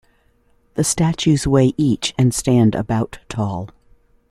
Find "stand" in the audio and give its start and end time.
2.33-2.73